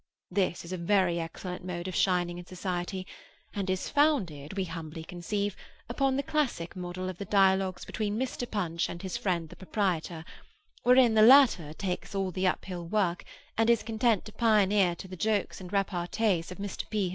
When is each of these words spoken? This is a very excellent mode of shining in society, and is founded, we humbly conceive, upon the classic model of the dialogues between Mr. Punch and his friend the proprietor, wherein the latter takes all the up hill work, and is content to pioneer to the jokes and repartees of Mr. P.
This 0.31 0.65
is 0.65 0.71
a 0.73 0.79
very 0.79 1.19
excellent 1.19 1.63
mode 1.63 1.87
of 1.87 1.93
shining 1.93 2.39
in 2.39 2.45
society, 2.47 3.05
and 3.53 3.69
is 3.69 3.87
founded, 3.87 4.57
we 4.57 4.63
humbly 4.63 5.03
conceive, 5.03 5.55
upon 5.87 6.15
the 6.15 6.23
classic 6.23 6.75
model 6.75 7.07
of 7.07 7.19
the 7.19 7.25
dialogues 7.25 7.85
between 7.85 8.17
Mr. 8.17 8.49
Punch 8.49 8.89
and 8.89 9.03
his 9.03 9.15
friend 9.15 9.49
the 9.49 9.55
proprietor, 9.55 10.25
wherein 10.81 11.13
the 11.13 11.21
latter 11.21 11.71
takes 11.73 12.15
all 12.15 12.31
the 12.31 12.47
up 12.47 12.65
hill 12.65 12.87
work, 12.87 13.23
and 13.59 13.69
is 13.69 13.83
content 13.83 14.25
to 14.25 14.31
pioneer 14.33 14.95
to 14.95 15.07
the 15.07 15.15
jokes 15.15 15.61
and 15.61 15.71
repartees 15.71 16.51
of 16.51 16.57
Mr. 16.57 16.89
P. 16.89 17.09